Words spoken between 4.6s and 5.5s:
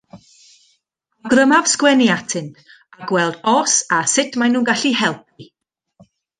gallu helpu.